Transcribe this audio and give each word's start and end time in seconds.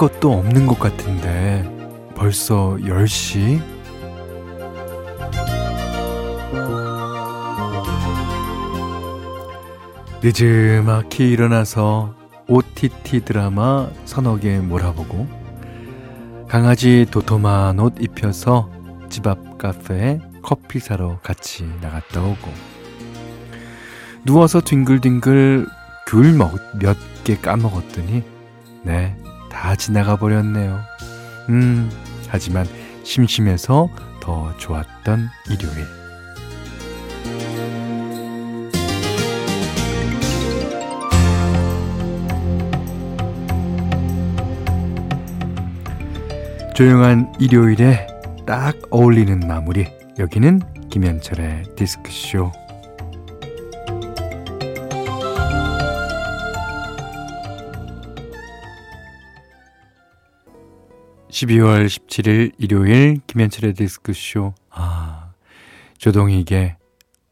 것도 0.00 0.32
없는 0.32 0.66
것 0.66 0.78
같은데 0.78 1.62
벌써 2.14 2.78
10시? 2.80 3.60
늦음막히 10.22 11.30
일어나서 11.30 12.14
OTT 12.48 13.26
드라마 13.26 13.90
서너 14.06 14.38
개 14.38 14.58
몰아보고 14.58 15.28
강아지 16.48 17.04
도톰한 17.10 17.78
옷 17.78 17.94
입혀서 18.00 18.70
집 19.10 19.26
앞 19.26 19.58
카페에 19.58 20.20
커피 20.40 20.78
사러 20.78 21.18
같이 21.22 21.70
나갔다 21.82 22.22
오고 22.22 22.50
누워서 24.24 24.62
뒹글뒹글 24.62 25.66
귤 26.06 26.38
몇 26.38 26.96
개 27.22 27.36
까먹었더니 27.36 28.22
네, 28.82 29.14
다 29.50 29.74
지나가 29.76 30.16
버렸네요. 30.16 30.80
음, 31.50 31.90
하지만 32.28 32.66
심심해서 33.04 33.90
더 34.20 34.56
좋았던 34.56 35.28
일요일. 35.50 35.86
조용한 46.74 47.30
일요일에 47.38 48.06
딱 48.46 48.74
어울리는 48.90 49.38
마무리. 49.40 49.86
여기는 50.18 50.62
김현철의 50.88 51.64
디스크쇼. 51.76 52.52
12월 61.40 61.86
17일 61.86 62.52
일요일 62.58 63.18
김현철의 63.26 63.72
디스크쇼. 63.72 64.52
아, 64.70 65.32
조동익의 65.96 66.76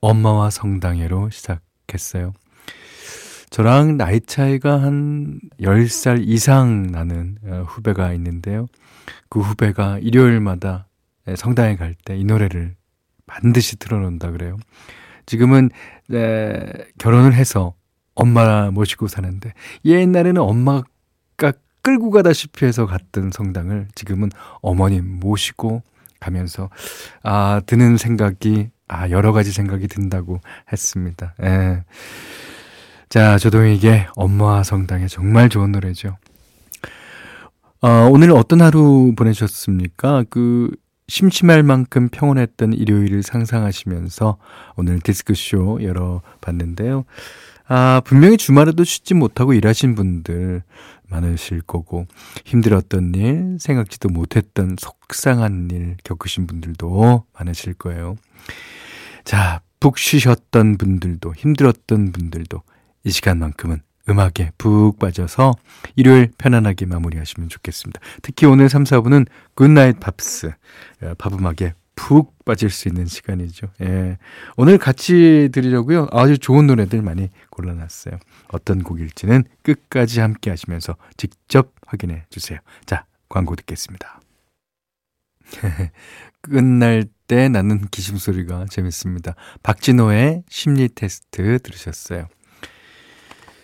엄마와 0.00 0.48
성당회로 0.48 1.28
시작했어요. 1.28 2.32
저랑 3.50 3.98
나이 3.98 4.20
차이가 4.20 4.80
한 4.80 5.40
10살 5.60 6.22
이상 6.26 6.90
나는 6.90 7.36
어, 7.44 7.64
후배가 7.68 8.14
있는데요. 8.14 8.66
그 9.28 9.40
후배가 9.40 9.98
일요일마다 9.98 10.86
성당에 11.36 11.76
갈 11.76 11.94
때 12.06 12.16
이 12.16 12.24
노래를 12.24 12.76
반드시 13.26 13.76
틀어놓는다 13.76 14.30
그래요. 14.30 14.56
지금은 15.26 15.68
에, 16.14 16.62
결혼을 16.98 17.34
해서 17.34 17.74
엄마 18.14 18.70
모시고 18.70 19.06
사는데 19.08 19.52
옛날에는 19.84 20.40
엄마가 20.40 20.84
끌고 21.88 22.10
가다시피 22.10 22.66
해서 22.66 22.84
갔던 22.84 23.30
성당을 23.30 23.88
지금은 23.94 24.28
어머님 24.60 25.20
모시고 25.20 25.82
가면서 26.20 26.68
아 27.22 27.62
드는 27.64 27.96
생각이 27.96 28.68
아 28.88 29.08
여러 29.08 29.32
가지 29.32 29.52
생각이 29.52 29.88
든다고 29.88 30.42
했습니다. 30.70 31.32
예. 31.42 31.84
자 33.08 33.38
조동익의 33.38 34.08
엄마와 34.16 34.64
성당에 34.64 35.06
정말 35.06 35.48
좋은 35.48 35.72
노래죠. 35.72 36.18
어, 37.80 37.88
오늘 38.10 38.32
어떤 38.32 38.60
하루 38.60 39.14
보내셨습니까? 39.16 40.24
그 40.28 40.70
심심할 41.06 41.62
만큼 41.62 42.10
평온했던 42.10 42.74
일요일을 42.74 43.22
상상하시면서 43.22 44.36
오늘 44.76 45.00
디스크쇼 45.00 45.82
열어봤는데요. 45.82 47.06
아, 47.70 48.00
분명히 48.04 48.38
주말에도 48.38 48.82
쉬지 48.84 49.14
못하고 49.14 49.52
일하신 49.52 49.94
분들 49.94 50.62
많으실 51.08 51.62
거고, 51.62 52.06
힘들었던 52.44 53.14
일, 53.14 53.56
생각지도 53.58 54.08
못했던 54.08 54.76
속상한 54.78 55.68
일 55.70 55.96
겪으신 56.04 56.46
분들도 56.46 57.24
많으실 57.32 57.74
거예요. 57.74 58.16
자, 59.24 59.60
푹 59.80 59.98
쉬셨던 59.98 60.78
분들도, 60.78 61.34
힘들었던 61.34 62.12
분들도 62.12 62.62
이 63.04 63.10
시간만큼은 63.10 63.80
음악에 64.08 64.52
푹 64.56 64.98
빠져서 64.98 65.54
일요일 65.94 66.32
편안하게 66.38 66.86
마무리하시면 66.86 67.50
좋겠습니다. 67.50 68.00
특히 68.22 68.46
오늘 68.46 68.68
3, 68.68 68.84
4분은 68.84 69.26
굿나잇 69.54 70.00
팝스, 70.00 70.52
팝음악에 71.18 71.74
푹 71.98 72.44
빠질 72.44 72.70
수 72.70 72.86
있는 72.86 73.06
시간이죠. 73.06 73.66
예. 73.82 74.18
오늘 74.56 74.78
같이 74.78 75.48
드리려고요. 75.52 76.06
아주 76.12 76.38
좋은 76.38 76.68
노래들 76.68 77.02
많이 77.02 77.28
골라놨어요. 77.50 78.18
어떤 78.52 78.84
곡일지는 78.84 79.42
끝까지 79.62 80.20
함께 80.20 80.48
하시면서 80.48 80.94
직접 81.16 81.72
확인해 81.84 82.24
주세요. 82.30 82.60
자, 82.86 83.04
광고 83.28 83.56
듣겠습니다. 83.56 84.20
끝날 86.40 87.04
때 87.26 87.48
나는 87.48 87.88
기심소리가 87.88 88.66
재밌습니다. 88.70 89.34
박진호의 89.64 90.44
심리 90.48 90.88
테스트 90.88 91.58
들으셨어요. 91.58 92.28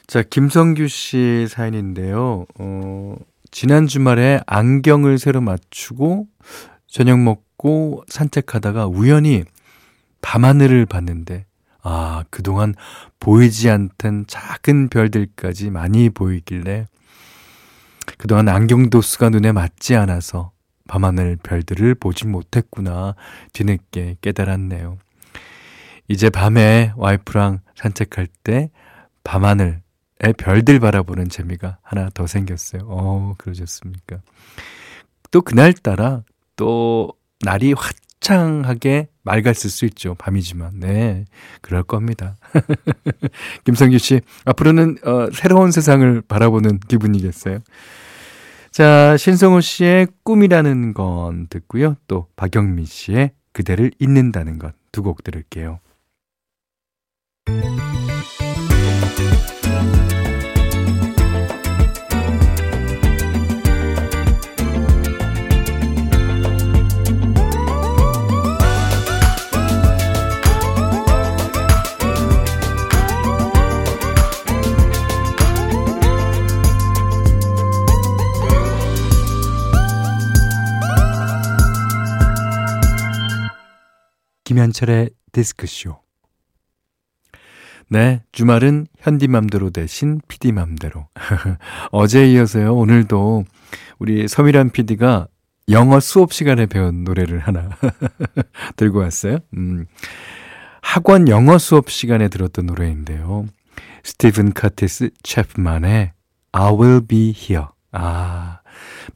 자, 0.09 0.23
김성규 0.23 0.89
씨 0.89 1.47
사연인데요. 1.49 2.47
어, 2.59 3.17
지난 3.53 3.87
주말에 3.87 4.41
안경을 4.49 5.19
새로 5.19 5.41
맞추고 5.41 6.27
저녁 6.89 7.21
먹고 7.21 7.44
산책하다가 8.09 8.87
우연히 8.87 9.45
밤하늘을 10.21 10.87
봤는데, 10.87 11.47
아, 11.83 12.25
그동안 12.31 12.75
보이지 13.21 13.71
않던 13.71 14.27
작은 14.27 14.89
별들까지 14.89 15.71
많이 15.71 16.11
보이길래, 16.11 16.87
그동안 18.19 18.49
안경 18.49 18.91
도수가 18.91 19.31
눈에 19.31 19.53
맞지 19.53 19.97
않아서 19.97 20.53
밤하늘 20.87 21.37
별들을 21.37 21.95
보지 21.95 22.27
못했구나 22.27 23.15
뒤늦게 23.53 24.17
깨달았네요. 24.21 24.99
이제 26.09 26.29
밤에 26.29 26.93
와이프랑 26.97 27.61
산책할 27.77 28.29
때 28.43 28.71
밤하늘에 29.25 29.81
별들 30.37 30.81
바라보는 30.81 31.31
재미가 31.31 31.79
하나 31.83 32.11
더 32.13 32.27
생겼어요. 32.27 32.83
어, 32.87 33.35
그러셨습니까? 33.39 34.19
또 35.31 35.41
그날따라 35.41 36.23
또 36.57 37.13
날이 37.45 37.75
화창하게 37.75 39.09
맑았을 39.23 39.71
수 39.71 39.85
있죠. 39.87 40.15
밤이지만. 40.17 40.81
네. 40.81 41.25
그럴 41.61 41.83
겁니다. 41.83 42.37
김성규 43.65 43.99
씨, 43.99 44.21
앞으로는 44.45 44.99
어, 45.05 45.29
새로운 45.33 45.71
세상을 45.71 46.23
바라보는 46.29 46.79
기분이겠어요. 46.89 47.59
자, 48.71 49.17
신성호 49.17 49.61
씨의 49.61 50.09
꿈이라는 50.25 50.95
건 50.95 51.47
듣고요. 51.49 51.97
또 52.09 52.27
박영민 52.37 52.85
씨의 52.87 53.33
그대를 53.53 53.93
잊는다는 53.99 54.59
것 54.59 54.75
두 54.95 55.03
곡 55.03 55.25
들을게요. 55.25 55.81
김현철의 84.65 85.11
디스크쇼. 85.33 85.99
네, 87.91 88.23
주말은 88.33 88.87
현디맘대로 88.99 89.71
대신 89.71 90.21
피디맘대로. 90.27 91.07
어제 91.93 92.31
이어서요, 92.31 92.75
오늘도 92.75 93.45
우리 93.99 94.27
서미란 94.27 94.71
피디가 94.71 95.29
영어 95.71 96.01
수업 96.01 96.33
시간에 96.33 96.65
배운 96.65 97.05
노래를 97.05 97.41
하나 97.41 97.69
들고 98.77 99.01
왔어요. 99.01 99.39
음, 99.57 99.85
학원 100.81 101.29
영어 101.29 101.59
수업 101.59 101.91
시간에 101.91 102.29
들었던 102.29 102.65
노래인데요. 102.65 103.47
스티븐 104.03 104.55
카티스 104.55 105.11
챕만의 105.23 106.13
I 106.53 106.73
will 106.73 107.07
be 107.07 107.35
here. 107.37 107.67
아, 107.93 108.61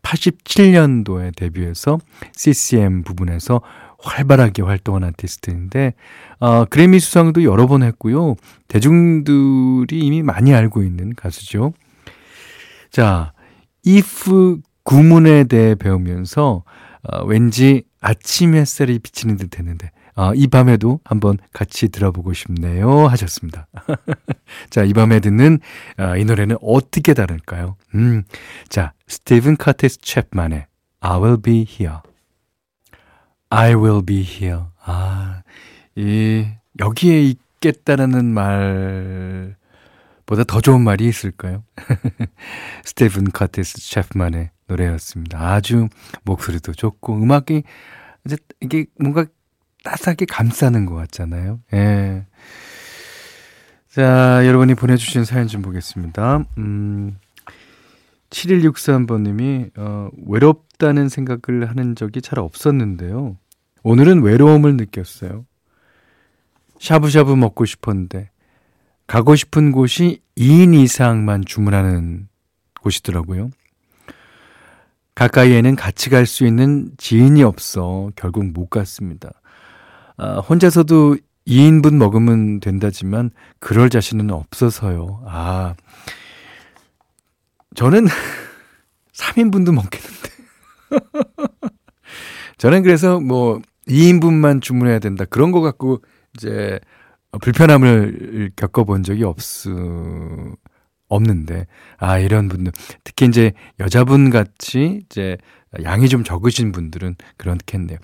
87년도에 0.02 1.34
데뷔해서 1.34 1.98
CCM 2.34 3.02
부분에서 3.02 3.62
활발하게 3.98 4.62
활동한 4.62 5.04
아티스트인데 5.04 5.94
어, 6.40 6.64
그래미 6.64 7.00
수상도 7.00 7.42
여러 7.42 7.66
번 7.66 7.82
했고요. 7.82 8.36
대중들이 8.68 9.98
이미 9.98 10.22
많이 10.22 10.54
알고 10.54 10.82
있는 10.82 11.14
가수죠. 11.14 11.72
자, 12.90 13.32
if 13.86 14.60
구문에 14.84 15.44
대해 15.44 15.74
배우면서 15.74 16.64
어, 17.02 17.24
왠지 17.24 17.84
아침 18.00 18.54
햇살이 18.54 18.98
비치는 18.98 19.36
듯 19.36 19.58
했는데, 19.58 19.90
아, 20.14 20.32
이 20.34 20.46
밤에도 20.46 21.00
한번 21.04 21.38
같이 21.52 21.88
들어보고 21.90 22.32
싶네요. 22.32 23.06
하셨습니다. 23.06 23.68
자, 24.70 24.82
이 24.82 24.92
밤에 24.92 25.20
듣는 25.20 25.60
아, 25.96 26.16
이 26.16 26.24
노래는 26.24 26.56
어떻게 26.60 27.14
다를까요? 27.14 27.76
음, 27.94 28.24
자, 28.68 28.92
스티븐 29.06 29.56
카테스 29.56 29.98
챕만의 30.00 30.66
I 31.00 31.20
will 31.20 31.40
be 31.40 31.64
here. 31.68 31.98
I 33.50 33.74
will 33.74 34.04
be 34.04 34.22
here. 34.22 34.64
아, 34.84 35.42
이, 35.96 36.46
여기에 36.78 37.22
있겠다라는 37.22 38.26
말보다 38.26 39.54
더 40.46 40.60
좋은 40.60 40.82
말이 40.82 41.06
있을까요? 41.08 41.64
스티븐 42.84 43.30
카테스 43.30 43.80
챕만의 43.80 44.50
노래였습니다. 44.66 45.52
아주 45.52 45.88
목소리도 46.24 46.72
좋고, 46.72 47.14
음악이, 47.22 47.62
이제 48.26 48.36
이게 48.60 48.86
뭔가 48.98 49.24
따스하게 49.84 50.26
감싸는 50.26 50.86
것 50.86 50.94
같잖아요. 50.94 51.60
예. 51.72 52.26
자, 53.90 54.46
여러분이 54.46 54.74
보내주신 54.74 55.24
사연 55.24 55.48
좀 55.48 55.62
보겠습니다. 55.62 56.44
음, 56.58 57.18
7163번님이, 58.30 59.70
어, 59.76 60.10
외롭다는 60.26 61.08
생각을 61.08 61.68
하는 61.68 61.94
적이 61.96 62.20
잘 62.22 62.38
없었는데요. 62.38 63.36
오늘은 63.82 64.22
외로움을 64.22 64.76
느꼈어요. 64.76 65.46
샤브샤브 66.80 67.32
먹고 67.34 67.64
싶었는데, 67.64 68.30
가고 69.06 69.34
싶은 69.34 69.72
곳이 69.72 70.20
2인 70.36 70.74
이상만 70.74 71.44
주문하는 71.46 72.28
곳이더라고요. 72.82 73.50
가까이에는 75.14 75.74
같이 75.74 76.10
갈 76.10 76.26
수 76.26 76.46
있는 76.46 76.92
지인이 76.96 77.42
없어 77.42 78.10
결국 78.14 78.44
못 78.52 78.66
갔습니다. 78.68 79.30
아, 80.16 80.38
혼자서도 80.38 81.16
2인분 81.46 81.96
먹으면 81.96 82.60
된다지만 82.60 83.30
그럴 83.58 83.88
자신은 83.90 84.30
없어서요. 84.30 85.22
아, 85.26 85.74
저는 87.78 88.06
3인분도 89.14 89.72
먹겠는데. 89.72 90.30
저는 92.58 92.82
그래서 92.82 93.20
뭐 93.20 93.62
2인분만 93.86 94.60
주문해야 94.60 94.98
된다. 94.98 95.24
그런 95.24 95.52
거 95.52 95.60
갖고 95.60 96.02
이제 96.36 96.80
불편함을 97.40 98.50
겪어본 98.56 99.04
적이 99.04 99.22
없, 99.22 99.36
없는데, 101.06 101.68
아, 101.98 102.18
이런 102.18 102.48
분들. 102.48 102.72
특히 103.04 103.26
이제 103.26 103.52
여자분 103.78 104.30
같이 104.30 105.02
이제 105.04 105.36
양이 105.84 106.08
좀 106.08 106.24
적으신 106.24 106.72
분들은 106.72 107.14
그렇겠네요. 107.36 107.98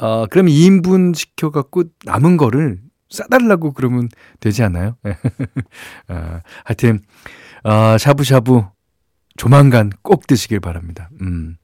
어, 0.00 0.26
그럼 0.26 0.46
2인분 0.46 1.14
시켜갖고 1.14 1.84
남은 2.04 2.36
거를 2.36 2.80
싸달라고 3.10 3.74
그러면 3.74 4.08
되지 4.40 4.64
않아요? 4.64 4.96
어, 6.08 6.40
하여튼, 6.64 6.98
어, 7.62 7.96
샤브샤브 7.96 8.73
조만간 9.36 9.90
꼭 10.02 10.26
드시길 10.26 10.60
바랍니다. 10.60 11.10
음. 11.20 11.56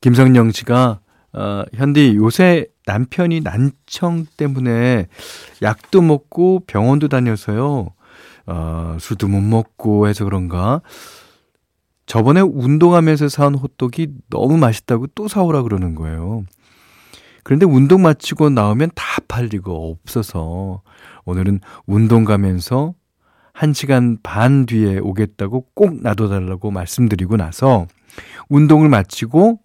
김성령 0.00 0.50
씨가, 0.52 1.00
어, 1.32 1.64
현디 1.74 2.16
요새 2.16 2.66
남편이 2.86 3.40
난청 3.40 4.26
때문에 4.36 5.06
약도 5.62 6.02
먹고 6.02 6.64
병원도 6.66 7.08
다녀서요. 7.08 7.88
어, 8.46 8.96
술도 9.00 9.28
못 9.28 9.40
먹고 9.40 10.08
해서 10.08 10.24
그런가. 10.24 10.80
저번에 12.06 12.40
운동하면서 12.40 13.28
사온 13.28 13.54
호떡이 13.54 14.08
너무 14.28 14.58
맛있다고 14.58 15.06
또 15.14 15.28
사오라 15.28 15.62
그러는 15.62 15.94
거예요. 15.94 16.42
그런데 17.44 17.66
운동 17.66 18.02
마치고 18.02 18.50
나오면 18.50 18.90
다 18.94 19.04
팔리고 19.28 19.92
없어서 19.92 20.82
오늘은 21.24 21.60
운동 21.86 22.24
가면서 22.24 22.94
1시간 23.54 24.18
반 24.22 24.66
뒤에 24.66 24.98
오겠다고 24.98 25.66
꼭 25.74 26.02
놔둬달라고 26.02 26.70
말씀드리고 26.70 27.36
나서 27.36 27.86
운동을 28.48 28.88
마치고 28.88 29.60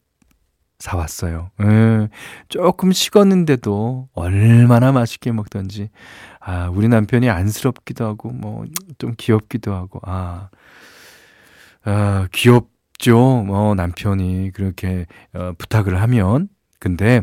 사왔어요. 0.80 1.50
예, 1.64 2.08
조금 2.50 2.92
식었는데도 2.92 4.10
얼마나 4.14 4.92
맛있게 4.92 5.32
먹던지. 5.32 5.90
아, 6.40 6.70
우리 6.70 6.88
남편이 6.88 7.30
안쓰럽기도 7.30 8.06
하고, 8.06 8.30
뭐, 8.30 8.64
좀 9.00 9.14
귀엽기도 9.18 9.74
하고, 9.74 10.00
아, 10.04 10.50
아 11.84 12.28
귀엽죠. 12.32 13.44
뭐, 13.46 13.74
남편이 13.74 14.52
그렇게 14.54 15.08
어, 15.34 15.54
부탁을 15.58 16.00
하면. 16.02 16.50
근데 16.80 17.22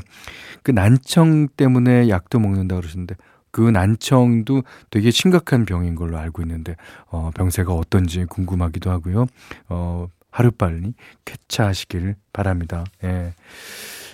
그 0.65 0.73
난청 0.73 1.47
때문에 1.57 2.09
약도 2.09 2.41
먹는다 2.41 2.75
그러시는데 2.75 3.15
그 3.55 3.61
난청도 3.61 4.65
되게 4.91 5.13
심각한 5.13 5.65
병인 5.65 5.95
걸로 5.95 6.19
알고 6.19 6.43
있는데 6.43 6.75
어 7.07 7.31
병세가 7.37 7.73
어떤지 7.73 8.25
궁금하기도 8.25 8.91
하고요. 8.91 9.27
어 9.69 10.09
하루빨리 10.33 10.95
쾌차하시길 11.25 12.17
바랍니다. 12.33 12.85
예. 13.05 13.33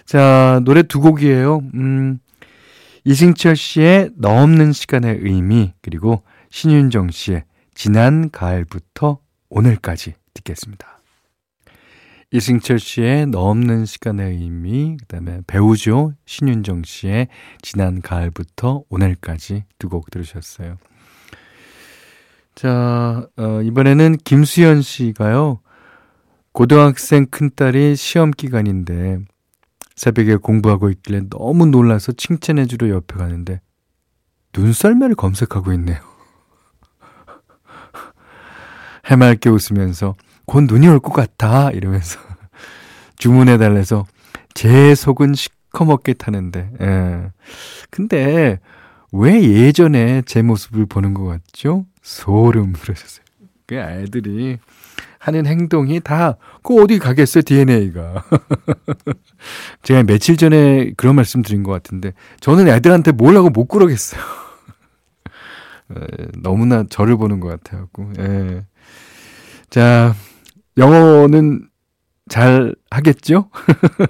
자, 0.05 0.61
노래 0.65 0.83
두 0.83 1.01
곡이에요. 1.01 1.63
음. 1.73 2.19
이승철 3.05 3.57
씨의 3.57 4.11
너 4.17 4.43
없는 4.43 4.73
시간의 4.73 5.21
의미 5.23 5.73
그리고 5.81 6.23
신윤정 6.51 7.11
씨의 7.11 7.45
지난 7.75 8.31
가을부터 8.31 9.21
오늘까지 9.49 10.13
듣겠습니다. 10.35 11.00
이승철 12.33 12.79
씨의 12.79 13.27
너 13.27 13.41
없는 13.41 13.87
시간의 13.87 14.37
의미, 14.37 14.97
그 15.01 15.07
다음에 15.07 15.41
배우죠. 15.49 16.13
신윤정 16.27 16.85
씨의 16.85 17.29
지난 17.61 18.01
가을부터 18.01 18.85
오늘까지 18.89 19.65
두 19.79 19.89
곡 19.89 20.11
들으셨어요. 20.11 20.77
자, 22.55 23.27
어, 23.37 23.63
이번에는 23.63 24.17
김수현 24.19 24.83
씨가요. 24.83 25.61
고등학생 26.53 27.27
큰딸이 27.27 27.97
시험 27.97 28.31
기간인데 28.31 29.19
새벽에 29.97 30.37
공부하고 30.37 30.91
있길래 30.91 31.23
너무 31.31 31.67
놀라서 31.67 32.13
칭찬해주러 32.13 32.91
옆에 32.91 33.17
가는데 33.17 33.61
눈썰매를 34.57 35.17
검색하고 35.17 35.73
있네요. 35.75 35.99
해맑게 39.07 39.51
웃으면서 39.51 40.15
곧 40.51 40.65
눈이 40.65 40.89
올 40.89 40.99
것 40.99 41.13
같아. 41.13 41.71
이러면서 41.71 42.19
주문해 43.19 43.57
달래서 43.57 44.05
제 44.53 44.97
속은 44.97 45.35
시커멓게 45.35 46.15
타는데, 46.15 46.71
예. 46.81 47.31
근데 47.89 48.59
왜 49.13 49.41
예전에 49.41 50.23
제 50.27 50.43
모습을 50.43 50.87
보는 50.87 51.15
것 51.15 51.25
같죠? 51.25 51.87
소름 52.03 52.73
그러셨어요. 52.73 53.25
그 53.69 53.81
아이들이 53.81 54.59
하는 55.21 55.47
행동이 55.47 56.01
다, 56.01 56.37
그 56.65 56.83
어디 56.83 56.99
가겠어요, 56.99 57.43
DNA가. 57.43 58.25
제가 59.85 60.03
며칠 60.03 60.37
전에 60.37 60.91
그런 60.97 61.15
말씀 61.15 61.43
드린 61.43 61.63
것 61.63 61.71
같은데, 61.71 62.13
저는 62.41 62.67
애들한테 62.67 63.13
뭘 63.13 63.37
하고 63.37 63.51
못 63.51 63.67
그러겠어요. 63.67 64.21
너무나 66.43 66.83
저를 66.91 67.17
보는 67.17 67.39
것 67.39 67.49
같아갖고, 67.63 68.11
예. 68.19 68.65
자, 69.69 70.17
영어는 70.77 71.69
잘 72.29 72.75
하겠죠? 72.91 73.51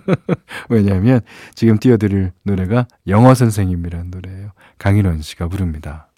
왜냐하면 0.68 1.20
지금 1.54 1.78
띄워드릴 1.78 2.32
노래가 2.42 2.86
영어 3.06 3.34
선생님이라는 3.34 4.10
노래예요. 4.10 4.52
강인원 4.78 5.22
씨가 5.22 5.48
부릅니다. 5.48 6.08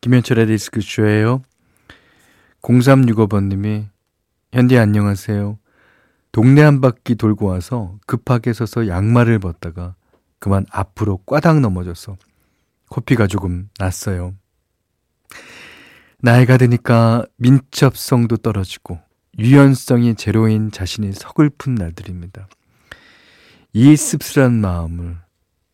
김현철의 0.00 0.46
디스크쇼예요. 0.46 1.42
0365번님이 2.62 3.86
현디 4.52 4.78
안녕하세요. 4.78 5.58
동네 6.30 6.62
한 6.62 6.80
바퀴 6.80 7.14
돌고 7.14 7.46
와서 7.46 7.98
급하게 8.06 8.52
서서 8.52 8.86
양말을 8.88 9.38
벗다가 9.40 9.94
그만 10.38 10.66
앞으로 10.70 11.18
꽈당 11.26 11.60
넘어져서 11.60 12.16
코피가 12.88 13.26
조금 13.26 13.68
났어요. 13.78 14.34
나이가 16.20 16.56
드니까 16.56 17.24
민첩성도 17.36 18.36
떨어지고 18.38 19.00
유연성이 19.38 20.14
제로인 20.14 20.70
자신이 20.70 21.12
서글픈 21.12 21.74
날들입니다. 21.74 22.48
이 23.72 23.96
씁쓸한 23.96 24.52
마음을 24.52 25.18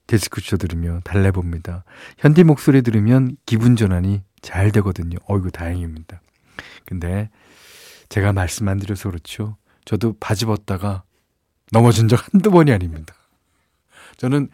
데스크쇼 0.06 0.56
들으며 0.56 1.00
달래봅니다. 1.04 1.84
현디 2.18 2.44
목소리 2.44 2.82
들으면 2.82 3.36
기분 3.46 3.76
전환이 3.76 4.22
잘 4.40 4.70
되거든요. 4.72 5.18
어이구 5.26 5.50
다행입니다. 5.50 6.20
근데 6.86 7.30
제가 8.08 8.32
말씀 8.32 8.68
안 8.68 8.78
드려서 8.78 9.10
그렇죠. 9.10 9.56
저도 9.84 10.14
바지 10.20 10.44
벗다가 10.44 11.02
넘어진 11.72 12.08
적 12.08 12.16
한두 12.32 12.50
번이 12.50 12.72
아닙니다. 12.72 13.14
저는 14.16 14.48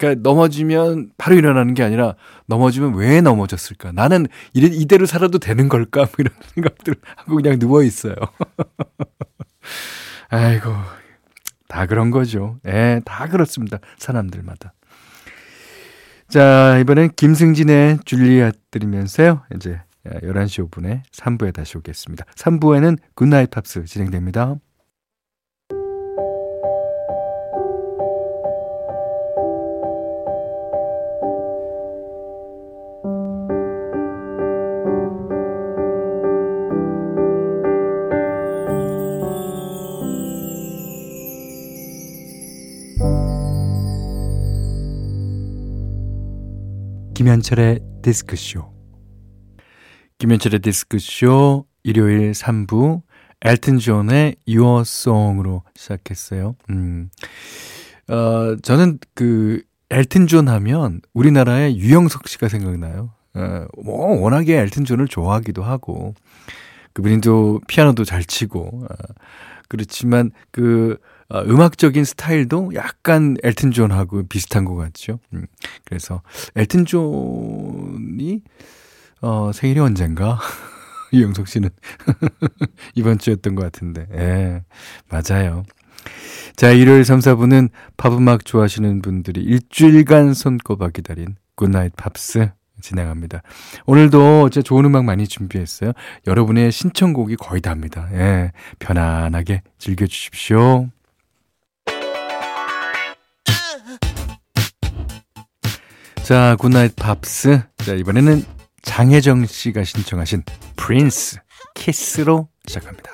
그러니까 0.00 0.22
넘어지면 0.22 1.10
바로 1.18 1.36
일어나는 1.36 1.74
게 1.74 1.82
아니라 1.82 2.14
넘어지면 2.46 2.94
왜 2.94 3.20
넘어졌을까? 3.20 3.92
나는 3.92 4.26
이래, 4.54 4.66
이대로 4.66 5.04
살아도 5.04 5.38
되는 5.38 5.68
걸까? 5.68 6.06
뭐 6.06 6.10
이런 6.18 6.34
생각들 6.54 6.94
하고 7.16 7.36
그냥 7.36 7.58
누워 7.58 7.82
있어요. 7.82 8.14
아이고 10.30 10.72
다 11.68 11.84
그런 11.84 12.10
거죠. 12.10 12.58
예, 12.66 13.02
다 13.04 13.28
그렇습니다. 13.28 13.78
사람들마다. 13.98 14.72
자, 16.28 16.78
이번엔 16.78 17.10
김승진의 17.14 17.98
줄리아 18.06 18.52
들으면서요. 18.70 19.42
이제 19.54 19.82
11시 20.06 20.70
5분에 20.70 21.02
3부에 21.12 21.52
다시 21.52 21.76
오겠습니다. 21.76 22.24
3부에는 22.36 22.96
굿나잇 23.14 23.50
팝스 23.50 23.84
진행됩니다. 23.84 24.56
김현철의 47.30 47.78
디스크쇼. 48.02 48.72
김현철의 50.18 50.58
디스크쇼 50.62 51.64
일요일 51.84 52.32
3부 52.32 53.02
엘튼 53.42 53.78
존의 53.78 54.34
Your 54.48 54.80
Song으로 54.80 55.62
시작했어요. 55.76 56.56
음. 56.70 57.08
어, 58.08 58.56
저는 58.60 58.98
그 59.14 59.62
엘튼 59.90 60.26
존 60.26 60.48
하면 60.48 61.02
우리나라의 61.14 61.78
유영석 61.78 62.26
씨가 62.26 62.48
생각나요. 62.48 63.12
어, 63.34 63.66
뭐 63.80 64.20
워낙에 64.20 64.58
엘튼 64.58 64.84
존을 64.84 65.06
좋아하기도 65.06 65.62
하고 65.62 66.16
그분이 66.92 67.20
또 67.20 67.60
피아노도 67.66 68.04
잘 68.04 68.24
치고 68.24 68.86
어, 68.88 68.94
그렇지만 69.68 70.30
그 70.50 70.98
어, 71.28 71.42
음악적인 71.42 72.04
스타일도 72.04 72.72
약간 72.74 73.36
엘튼 73.42 73.70
존하고 73.70 74.24
비슷한 74.26 74.64
것 74.64 74.74
같죠. 74.74 75.20
음, 75.32 75.46
그래서 75.84 76.22
엘튼 76.56 76.84
존이 76.84 78.42
어, 79.22 79.52
생일이 79.52 79.80
언젠가? 79.80 80.38
유영석 81.12 81.48
씨는 81.48 81.70
이번 82.94 83.18
주였던 83.18 83.54
것 83.54 83.62
같은데. 83.62 84.06
예, 84.12 84.62
맞아요. 85.08 85.64
자, 86.56 86.70
일요일 86.70 87.04
3, 87.04 87.18
4부는 87.20 87.70
팝음악 87.96 88.44
좋아하시는 88.44 89.02
분들이 89.02 89.42
일주일간 89.42 90.34
손꼽아 90.34 90.88
기다린 90.90 91.36
굿나잇 91.54 91.94
팝스 91.96 92.50
진행합니다. 92.80 93.42
오늘도 93.86 94.50
진짜 94.50 94.64
좋은 94.64 94.84
음악 94.84 95.04
많이 95.04 95.26
준비했어요. 95.26 95.92
여러분의 96.26 96.72
신청곡이 96.72 97.36
거의 97.36 97.60
다입니다. 97.60 98.08
예, 98.12 98.52
편안하게 98.78 99.62
즐겨주십시오. 99.78 100.88
자, 106.22 106.54
굿나잇 106.60 106.94
팝스. 106.94 107.60
자, 107.78 107.94
이번에는 107.94 108.44
장혜정 108.82 109.46
씨가 109.46 109.82
신청하신 109.82 110.44
프린스 110.76 111.38
키스로 111.74 112.48
시작합니다. 112.66 113.10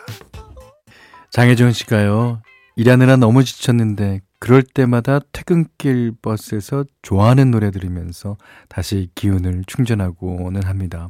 장혜정 1.30 1.73
씨가요. 1.73 2.42
일하느라 2.76 3.16
너무 3.16 3.42
지쳤는데 3.42 4.20
그럴 4.38 4.62
때마다 4.62 5.21
퇴근길 5.33 6.12
버스에서 6.21 6.85
좋아하는 7.02 7.50
노래 7.50 7.71
들으면서 7.71 8.37
다시 8.69 9.09
기운을 9.14 9.64
충전하고는 9.66 10.64
합니다. 10.64 11.09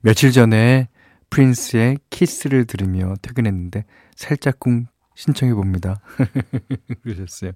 며칠 0.00 0.32
전에 0.32 0.88
프린스의 1.30 1.98
키스를 2.10 2.64
들으며 2.64 3.14
퇴근했는데 3.22 3.84
살짝쿵 4.16 4.86
신청해 5.14 5.54
봅니다. 5.54 6.00
그러셨어요. 7.02 7.52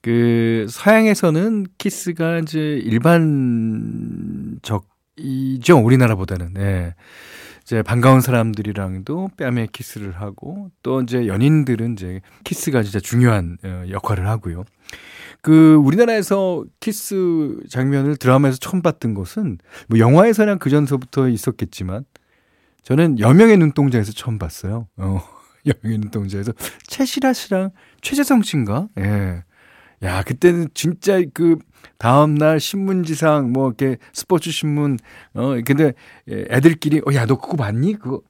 그 0.00 0.66
서양에서는 0.68 1.66
키스가 1.78 2.40
이제 2.40 2.58
일반적이죠 2.58 4.82
우리나라보다는. 5.82 6.54
네. 6.54 6.94
이제 7.64 7.82
반가운 7.82 8.20
사람들이랑도 8.20 9.30
뺨에 9.38 9.68
키스를 9.72 10.12
하고 10.12 10.70
또 10.82 11.00
이제 11.00 11.26
연인들은 11.26 11.94
이제 11.94 12.20
키스가 12.44 12.82
진짜 12.82 13.00
중요한 13.00 13.56
어, 13.64 13.84
역할을 13.88 14.28
하고요. 14.28 14.64
그 15.40 15.74
우리나라에서 15.76 16.64
키스 16.80 17.56
장면을 17.70 18.16
드라마에서 18.16 18.58
처음 18.58 18.82
봤던 18.82 19.14
것은 19.14 19.58
뭐 19.88 19.98
영화에서는 19.98 20.58
그 20.58 20.68
전서부터 20.68 21.28
있었겠지만 21.28 22.04
저는 22.82 23.18
여명의 23.18 23.56
눈동자에서 23.56 24.12
처음 24.12 24.38
봤어요. 24.38 24.86
어, 24.98 25.22
여명의 25.66 25.98
눈동자에서 25.98 26.52
최시라 26.86 27.32
씨랑 27.32 27.70
최재성 28.02 28.42
씨인가? 28.42 28.88
예. 28.98 29.42
야, 30.02 30.22
그때는 30.22 30.68
진짜 30.74 31.18
그 31.32 31.56
다음 31.98 32.34
날 32.34 32.60
신문지상 32.60 33.52
뭐 33.52 33.68
이렇게 33.68 33.96
스포츠 34.12 34.50
신문 34.50 34.98
어 35.34 35.54
근데 35.64 35.92
애들끼리 36.28 37.00
어 37.06 37.12
야 37.14 37.26
너 37.26 37.38
그거 37.40 37.56
봤니? 37.56 37.94
그거 37.94 38.20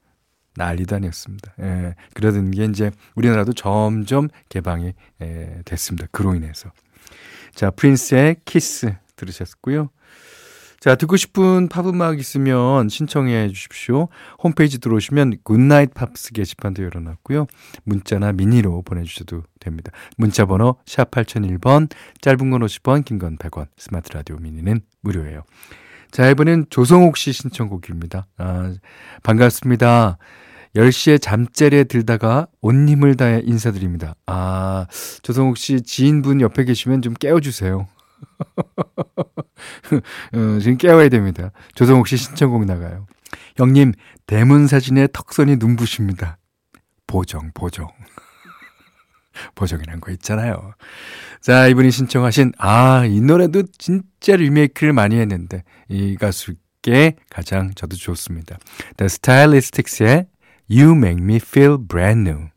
난리도 0.57 0.95
아니었습니다. 0.95 1.53
예. 1.61 1.95
그러던 2.13 2.51
게 2.51 2.63
이제 2.65 2.91
우리나라도 3.15 3.51
점점 3.53 4.29
개방이 4.49 4.93
예, 5.21 5.61
됐습니다. 5.65 6.07
그로 6.11 6.33
인해서. 6.33 6.71
자, 7.53 7.71
프린스의 7.71 8.37
키스 8.45 8.95
들으셨고요. 9.17 9.89
자, 10.85 10.93
듣고 10.93 11.17
싶은 11.17 11.67
팝음악 11.67 12.19
있으면 12.19 12.89
신청해 12.89 13.47
주십시오. 13.47 14.07
홈페이지 14.43 14.77
들어오시면 14.77 15.37
굿나잇 15.41 15.95
팝스 15.95 16.31
게시판도 16.33 16.83
열어놨고요. 16.83 17.47
문자나 17.85 18.33
미니로 18.33 18.83
보내주셔도 18.83 19.41
됩니다. 19.59 19.91
문자 20.15 20.45
번호 20.45 20.75
샵 20.85 21.09
8001번, 21.09 21.89
짧은 22.21 22.51
건 22.51 22.61
50원, 22.61 23.03
긴 23.03 23.17
건 23.17 23.35
100원, 23.37 23.65
스마트 23.77 24.11
라디오 24.13 24.35
미니는 24.35 24.81
무료예요. 25.01 25.41
자, 26.11 26.29
이번엔 26.29 26.67
조성욱 26.69 27.17
씨 27.17 27.33
신청곡입니다. 27.33 28.27
아, 28.37 28.71
반갑습니다. 29.23 30.19
10시에 30.75 31.19
잠자리에 31.19 31.85
들다가 31.85 32.45
온 32.61 32.87
힘을 32.87 33.15
다해 33.15 33.41
인사드립니다. 33.43 34.13
아, 34.27 34.85
조성욱 35.23 35.57
씨 35.57 35.81
지인분 35.81 36.41
옆에 36.41 36.63
계시면 36.63 37.01
좀 37.01 37.15
깨워주세요. 37.15 37.87
어, 40.33 40.59
지금 40.59 40.77
깨워야 40.77 41.09
됩니다. 41.09 41.51
조성욱 41.75 42.07
씨 42.07 42.17
신청곡 42.17 42.65
나가요. 42.65 43.05
형님, 43.57 43.93
대문 44.27 44.67
사진에 44.67 45.07
턱선이 45.13 45.57
눈부십니다. 45.57 46.37
보정, 47.07 47.51
보정. 47.53 47.87
보정이란 49.55 50.01
거 50.01 50.11
있잖아요. 50.13 50.73
자, 51.41 51.67
이분이 51.67 51.91
신청하신, 51.91 52.53
아, 52.57 53.05
이 53.05 53.21
노래도 53.21 53.63
진짜 53.77 54.35
리메이크를 54.35 54.93
많이 54.93 55.17
했는데, 55.17 55.63
이 55.89 56.15
가수께 56.15 57.15
가장 57.29 57.73
저도 57.75 57.95
좋습니다. 57.95 58.57
The 58.97 59.07
Stylistics의 59.07 60.27
You 60.69 60.95
Make 60.95 61.23
Me 61.23 61.35
Feel 61.37 61.77
Brand 61.87 62.29
New. 62.29 62.49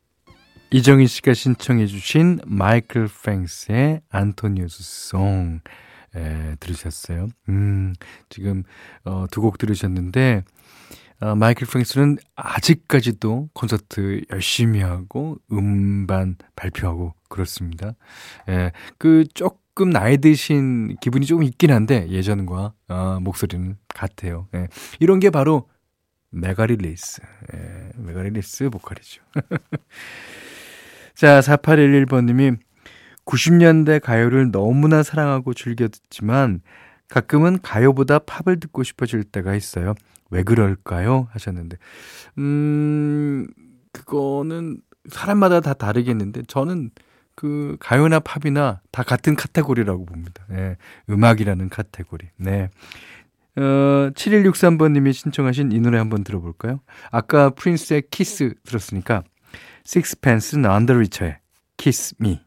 이정희 0.70 1.06
씨가 1.06 1.32
신청해 1.34 1.86
주신 1.86 2.40
마이클 2.46 3.08
팽스의 3.24 4.02
안토니우스 4.10 4.82
송 5.10 5.60
에, 6.14 6.56
들으셨어요. 6.60 7.28
음, 7.48 7.94
지금 8.28 8.64
어, 9.04 9.26
두 9.30 9.40
곡 9.40 9.56
들으셨는데 9.58 10.44
어, 11.20 11.34
마이클 11.34 11.66
프랭크스는 11.66 12.18
아직까지도 12.36 13.48
콘서트 13.54 14.22
열심히 14.30 14.80
하고 14.80 15.38
음반 15.50 16.36
발표하고 16.54 17.14
그렇습니다. 17.28 17.92
예, 18.48 18.72
그 18.98 19.24
조금 19.34 19.90
나이 19.90 20.18
드신 20.18 20.96
기분이 21.00 21.24
조금 21.26 21.44
있긴 21.44 21.72
한데 21.72 22.08
예전과 22.10 22.74
어, 22.88 23.18
목소리는 23.22 23.76
같아요. 23.88 24.48
예, 24.54 24.68
이런 25.00 25.18
게 25.18 25.30
바로 25.30 25.68
매가리less, 26.30 27.22
예, 27.54 27.90
매가리less 27.96 28.68
보컬이죠. 28.70 29.22
자, 31.18 31.40
4811번님이 31.40 32.58
90년대 33.26 34.00
가요를 34.00 34.52
너무나 34.52 35.02
사랑하고 35.02 35.52
즐겨 35.52 35.88
듣지만 35.88 36.60
가끔은 37.08 37.58
가요보다 37.60 38.20
팝을 38.20 38.60
듣고 38.60 38.84
싶어질 38.84 39.24
때가 39.24 39.56
있어요. 39.56 39.96
왜 40.30 40.44
그럴까요? 40.44 41.26
하셨는데. 41.32 41.76
음, 42.38 43.48
그거는 43.92 44.78
사람마다 45.08 45.58
다 45.60 45.74
다르겠는데 45.74 46.42
저는 46.46 46.92
그 47.34 47.76
가요나 47.80 48.20
팝이나 48.20 48.80
다 48.92 49.02
같은 49.02 49.34
카테고리라고 49.34 50.04
봅니다. 50.04 50.44
네, 50.48 50.76
음악이라는 51.10 51.68
카테고리. 51.68 52.28
네. 52.36 52.70
어, 53.56 53.60
7163번님이 54.14 55.12
신청하신 55.12 55.72
이 55.72 55.80
노래 55.80 55.98
한번 55.98 56.22
들어볼까요? 56.22 56.78
아까 57.10 57.50
프린스의 57.50 58.04
키스 58.08 58.54
들었으니까 58.62 59.24
식스펜스 59.88 60.56
언더리처의 60.66 61.38
Kiss 61.78 62.14
Me 62.20 62.42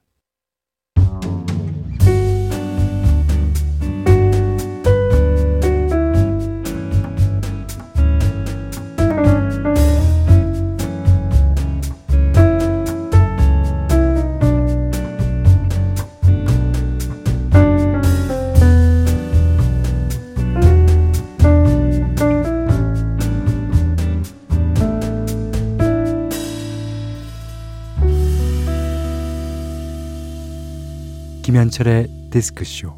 김현철의 31.51 32.07
디스크쇼. 32.31 32.95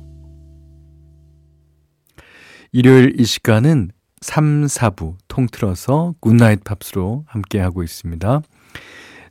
일요일 2.72 3.20
이 3.20 3.26
시간은 3.26 3.90
3, 4.22 4.66
4부 4.66 5.16
통틀어서 5.28 6.14
굿나잇 6.20 6.64
팝스로 6.64 7.26
함께하고 7.26 7.82
있습니다. 7.82 8.44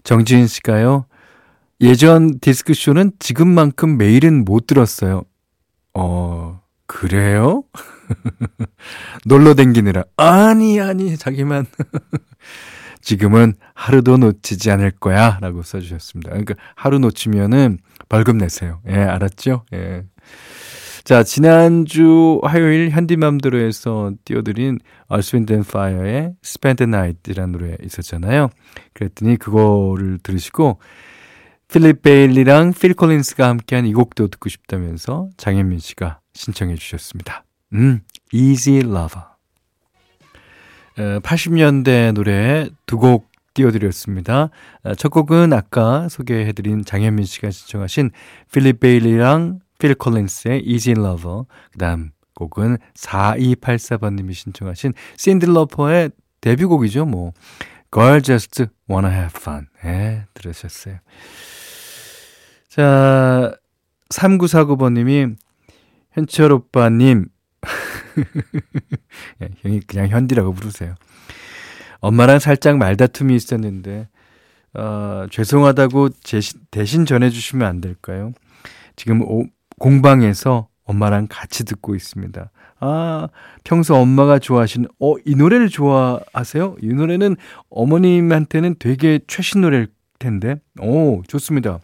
정지인 0.02 0.49
씨가요, 0.49 1.07
예전 1.81 2.41
디스크쇼는 2.41 3.12
지금만큼 3.21 3.97
매일은 3.97 4.45
못 4.45 4.67
들었어요. 4.67 5.23
어, 5.95 6.61
그래요? 6.87 7.62
놀러 9.25 9.55
댕기느라. 9.55 10.02
아니, 10.17 10.81
아니, 10.81 11.17
자기만. 11.17 11.67
지금은 13.02 13.55
하루도 13.75 14.17
놓치지 14.17 14.73
않을 14.73 14.91
거야. 14.93 15.38
라고 15.41 15.62
써주셨습니다. 15.62 16.31
그러니까 16.31 16.55
하루 16.75 16.99
놓치면은 16.99 17.79
벌금 18.09 18.38
내세요. 18.38 18.80
예, 18.88 18.94
알았죠? 18.94 19.64
예. 19.73 20.04
자, 21.04 21.25
지난주 21.25 22.40
화요일 22.44 22.90
현디맘대로에서 22.90 24.12
띄워드린 24.25 24.78
Wind 25.11 25.52
and 25.52 25.68
Fire의 25.68 26.35
Spend 26.44 26.85
the 26.85 26.88
Night이라는 26.88 27.52
노래 27.52 27.76
있었잖아요. 27.82 28.50
그랬더니 28.92 29.37
그거를 29.37 30.18
들으시고 30.23 30.78
필립 31.73 32.02
베일리랑 32.02 32.73
필 32.75 32.94
콜린스가 32.94 33.49
함께한 33.49 33.87
이 33.87 33.94
곡도 33.94 34.28
듣고 34.28 34.49
싶다면서 34.49 35.30
장현민 35.38 35.80
씨가 35.80 36.21
신청해 36.35 36.76
주셨습니다. 36.76 37.44
음, 37.73 38.02
Easy 38.32 38.78
Lover. 38.78 39.25
80년대 40.97 42.12
노래 42.12 42.68
두곡 42.87 43.31
띄워드렸습니다. 43.54 44.50
어, 44.85 44.94
첫 44.94 45.09
곡은 45.11 45.52
아까 45.52 46.09
소개해드린 46.09 46.85
장현민 46.85 47.25
씨가 47.25 47.50
신청하신 47.50 48.11
필립 48.52 48.80
베일리랑 48.80 49.61
필 49.78 49.94
콜린스의 49.94 50.62
Easy 50.64 50.94
Lover. 50.99 51.44
그 51.73 51.78
다음 51.78 52.11
곡은 52.35 52.78
4284번님이 52.94 54.32
신청하신 54.35 54.94
신디 55.16 55.47
러퍼의 55.47 56.11
데뷔곡이죠. 56.40 57.04
뭐 57.04 57.32
Girl 57.92 58.23
Just 58.23 58.66
Wanna 58.88 59.12
Have 59.12 59.40
Fun. 59.40 59.66
예, 59.85 60.25
들으셨어요. 60.35 60.99
자, 62.68 63.54
3949번님이 64.09 65.37
현철 66.12 66.52
오빠님 66.52 67.26
예, 69.42 69.49
형이 69.59 69.80
그냥 69.80 70.09
현디라고 70.09 70.52
부르세요. 70.52 70.94
엄마랑 72.02 72.38
살짝 72.38 72.76
말다툼이 72.76 73.35
있었는데 73.35 74.09
어, 74.75 75.26
죄송하다고 75.30 76.11
제시, 76.23 76.54
대신 76.71 77.06
전해주시면 77.06 77.66
안 77.66 77.80
될까요? 77.80 78.32
지금 78.97 79.23
오, 79.23 79.44
공방에서 79.78 80.68
엄마랑 80.85 81.26
같이 81.30 81.64
듣고 81.64 81.94
있습니다. 81.94 82.50
아, 82.80 83.28
평소 83.64 83.94
엄마가 83.94 84.38
좋아하시는, 84.38 84.88
어, 84.99 85.15
이 85.25 85.36
노래를 85.36 85.69
좋아하세요? 85.69 86.76
이 86.82 86.88
노래는 86.88 87.36
어머님한테는 87.71 88.76
되게 88.78 89.21
최신 89.28 89.60
노래일 89.60 89.88
텐데. 90.19 90.56
오, 90.80 91.23
좋습니다. 91.28 91.78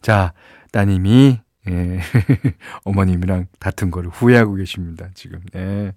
자, 0.00 0.32
따님이 0.70 1.40
예. 1.68 1.98
어머님이랑 2.84 3.46
다툰 3.58 3.90
거를 3.90 4.10
후회하고 4.10 4.54
계십니다, 4.54 5.08
지금. 5.14 5.40
예. 5.54 5.92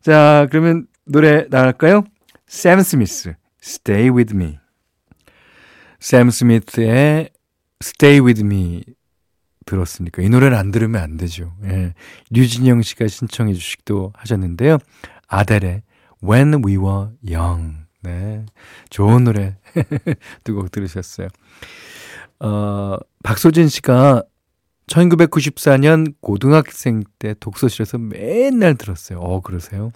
자, 0.00 0.46
그러면 0.50 0.86
노래 1.04 1.46
나갈까요? 1.50 2.04
샘 2.46 2.80
스미스, 2.82 3.34
Stay 3.62 4.10
With 4.10 4.34
Me. 4.34 4.58
샘 6.00 6.30
스미스의 6.30 7.30
Stay 7.82 8.20
With 8.24 8.42
Me 8.44 8.82
들었으니까 9.66 10.22
이 10.22 10.28
노래를 10.28 10.56
안 10.56 10.70
들으면 10.70 11.02
안 11.02 11.16
되죠. 11.16 11.54
예. 11.64 11.94
류진영 12.30 12.82
씨가 12.82 13.08
신청해 13.08 13.54
주시기도 13.54 14.12
하셨는데요. 14.14 14.78
아델의 15.28 15.82
When 16.22 16.62
We 16.64 16.76
Were 16.76 17.08
Young. 17.26 17.76
네. 18.02 18.44
좋은 18.90 19.24
노래 19.24 19.56
두 20.44 20.54
곡 20.54 20.70
들으셨어요. 20.70 21.28
어, 22.40 22.98
박소진 23.22 23.68
씨가 23.68 24.22
1994년 24.88 26.12
고등학생 26.20 27.02
때 27.18 27.34
독서실에서 27.40 27.96
맨날 27.96 28.74
들었어요. 28.74 29.18
어, 29.18 29.40
그러세요? 29.40 29.90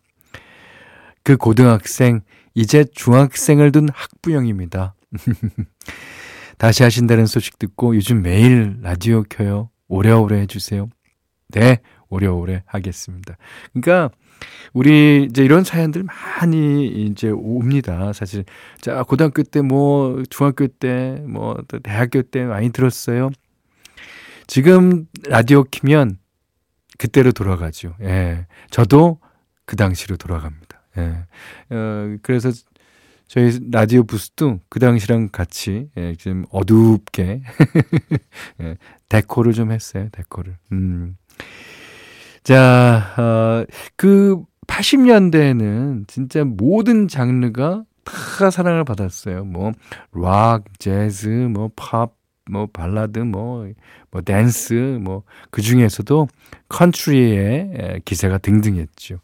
그 1.23 1.37
고등학생, 1.37 2.23
이제 2.59 2.85
중학생을 2.93 3.71
둔 3.71 3.89
학부형입니다. 3.93 4.97
다시 6.59 6.83
하신다는 6.83 7.27
소식 7.27 7.57
듣고 7.57 7.95
요즘 7.95 8.21
매일 8.21 8.79
라디오 8.83 9.23
켜요. 9.23 9.71
오래오래 9.87 10.41
해주세요. 10.41 10.89
네, 11.51 11.79
오래오래 12.09 12.65
하겠습니다. 12.67 13.37
그러니까, 13.73 14.11
우리 14.73 15.29
이제 15.31 15.45
이런 15.45 15.63
사연들 15.63 16.03
많이 16.03 16.89
이제 16.89 17.31
옵니다. 17.31 18.13
사실. 18.13 18.45
자, 18.81 19.05
고등학교 19.05 19.45
때 19.45 19.61
뭐, 19.61 20.25
중학교 20.29 20.67
때, 20.67 21.23
뭐, 21.29 21.57
또 21.69 21.79
대학교 21.79 22.23
때 22.23 22.45
많이 22.45 22.71
들었어요. 22.71 23.31
지금 24.49 25.07
라디오 25.29 25.63
키면 25.63 26.19
그때로 26.99 27.31
돌아가죠. 27.31 27.95
예. 28.03 28.49
저도 28.71 29.21
그 29.65 29.77
당시로 29.77 30.17
돌아갑니다. 30.17 30.68
예. 30.99 31.75
어, 31.75 32.17
그래서 32.23 32.51
저희 33.27 33.59
라디오 33.71 34.05
부스도 34.05 34.61
그 34.69 34.81
당시랑 34.81 35.29
같이 35.31 35.91
예, 35.97 36.15
좀 36.15 36.45
어둡게 36.51 37.43
예, 38.63 38.77
데코를 39.09 39.53
좀 39.53 39.71
했어요. 39.71 40.09
데코를. 40.13 40.57
음. 40.73 41.17
자, 42.43 43.15
어, 43.19 43.65
그 43.97 44.43
80년대에는 44.67 46.09
진짜 46.09 46.45
모든 46.45 47.09
장르가 47.09 47.85
다 48.05 48.51
사랑을 48.51 48.85
받았어요. 48.85 49.45
뭐, 49.45 49.73
락, 50.13 50.65
재즈, 50.79 51.29
뭐, 51.29 51.71
팝, 51.77 52.13
뭐, 52.49 52.67
발라드, 52.67 53.21
뭐, 53.21 53.69
뭐, 54.11 54.23
댄스, 54.23 54.99
뭐, 55.01 55.23
그 55.51 55.63
중에서도 55.63 56.29
컨트리의 56.69 58.03
기세가 58.05 58.39
등등했죠. 58.39 59.21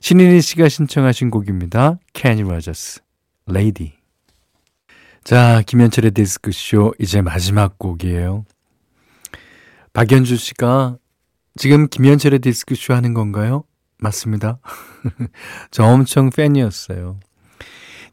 신인희 0.00 0.40
씨가 0.40 0.68
신청하신 0.68 1.30
곡입니다. 1.30 1.98
케니 2.12 2.42
로저스, 2.42 3.00
레이디. 3.46 3.94
자, 5.24 5.62
김현철의 5.66 6.12
디스크쇼, 6.12 6.94
이제 6.98 7.22
마지막 7.22 7.78
곡이에요. 7.78 8.44
박연주 9.92 10.36
씨가 10.36 10.96
지금 11.56 11.86
김현철의 11.86 12.40
디스크쇼 12.40 12.94
하는 12.94 13.14
건가요? 13.14 13.64
맞습니다. 13.98 14.58
저 15.70 15.84
엄청 15.84 16.30
팬이었어요. 16.30 17.20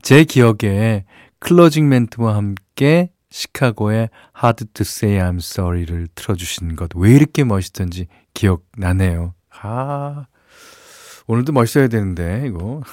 제 0.01 0.23
기억에 0.23 1.05
클로징 1.39 1.89
멘트와 1.89 2.35
함께 2.35 3.11
시카고의 3.31 4.09
Hard 4.41 4.65
to 4.73 4.81
Say 4.81 5.19
I'm 5.19 5.37
Sorry를 5.37 6.07
틀어주신 6.15 6.75
것 6.75 6.89
왜 6.95 7.11
이렇게 7.13 7.43
멋있던지 7.43 8.07
기억나네요. 8.33 9.33
아, 9.61 10.25
오늘도 11.27 11.51
멋있어야 11.51 11.87
되는데, 11.87 12.43
이거. 12.47 12.81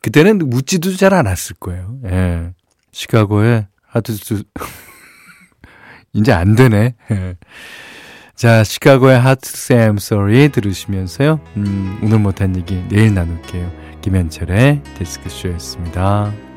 그때는 0.00 0.38
묻지도 0.38 0.96
잘 0.96 1.14
않았을 1.14 1.56
거예요. 1.60 1.98
예. 2.06 2.52
시카고의 2.90 3.68
Hard 3.94 4.24
to, 4.24 4.38
이제 6.12 6.32
안 6.32 6.56
되네. 6.56 6.96
예. 7.12 7.36
자, 8.34 8.64
시카고의 8.64 9.20
Hard 9.20 9.40
to 9.42 9.50
Say 9.54 9.88
I'm 9.88 9.96
Sorry 9.98 10.48
들으시면서요. 10.48 11.38
음, 11.56 12.00
오늘 12.02 12.18
못한 12.18 12.56
얘기 12.56 12.82
내일 12.88 13.14
나눌게요. 13.14 14.00
김현철의 14.00 14.82
데스크쇼였습니다. 14.98 16.51